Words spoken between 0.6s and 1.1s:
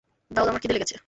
ক্ষিদে লেগেছে।